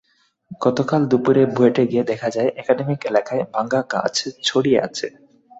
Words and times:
গতকাল 0.61 1.01
দুপুরে 1.11 1.43
বুয়েটে 1.55 1.83
গিয়ে 1.91 2.03
দেখা 2.03 2.29
যায়, 2.29 2.49
একাডেমিক 2.55 2.99
এলাকায় 3.05 3.43
ভাঙা 3.53 3.81
কাচ 3.91 4.15
ছড়িয়ে 4.43 4.79
আছে। 4.87 5.05